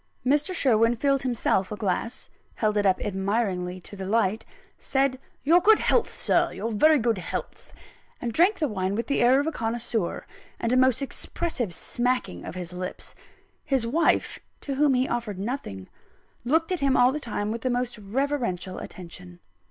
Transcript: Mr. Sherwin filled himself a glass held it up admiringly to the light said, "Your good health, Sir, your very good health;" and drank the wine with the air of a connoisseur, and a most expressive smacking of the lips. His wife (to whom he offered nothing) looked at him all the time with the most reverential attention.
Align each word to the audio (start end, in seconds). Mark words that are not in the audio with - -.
Mr. 0.25 0.51
Sherwin 0.51 0.95
filled 0.95 1.21
himself 1.21 1.71
a 1.71 1.75
glass 1.75 2.31
held 2.55 2.75
it 2.75 2.87
up 2.87 2.99
admiringly 3.01 3.79
to 3.81 3.95
the 3.95 4.07
light 4.07 4.45
said, 4.79 5.19
"Your 5.43 5.61
good 5.61 5.77
health, 5.77 6.17
Sir, 6.19 6.51
your 6.51 6.71
very 6.71 6.97
good 6.97 7.19
health;" 7.19 7.71
and 8.19 8.33
drank 8.33 8.57
the 8.57 8.67
wine 8.67 8.95
with 8.95 9.05
the 9.05 9.21
air 9.21 9.39
of 9.39 9.45
a 9.45 9.51
connoisseur, 9.51 10.25
and 10.59 10.71
a 10.71 10.75
most 10.75 11.03
expressive 11.03 11.71
smacking 11.71 12.45
of 12.45 12.55
the 12.55 12.75
lips. 12.75 13.13
His 13.63 13.85
wife 13.85 14.39
(to 14.61 14.73
whom 14.73 14.95
he 14.95 15.07
offered 15.07 15.37
nothing) 15.37 15.87
looked 16.43 16.71
at 16.71 16.79
him 16.79 16.97
all 16.97 17.11
the 17.11 17.19
time 17.19 17.51
with 17.51 17.61
the 17.61 17.69
most 17.69 17.99
reverential 17.99 18.79
attention. 18.79 19.39